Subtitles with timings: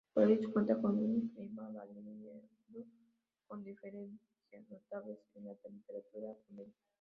[0.15, 2.41] Por ello cuenta con un clima variado,
[3.45, 4.17] con diferencia
[4.67, 6.73] notables en la temperatura promedio.